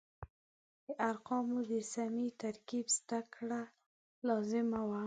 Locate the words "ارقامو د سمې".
1.09-2.27